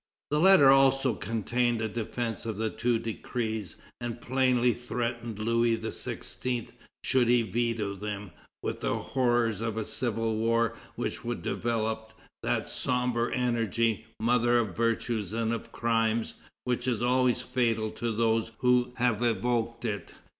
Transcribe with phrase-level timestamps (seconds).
[0.31, 6.69] The letter also contained a defence of the two decrees, and plainly threatened Louis XVI.,
[7.03, 8.31] should he veto them,
[8.63, 14.75] with the horrors of a civil war which would develop "that sombre energy, mother of
[14.75, 16.33] virtues and of crimes,
[16.63, 20.15] which is always fatal to those who have evoked it!"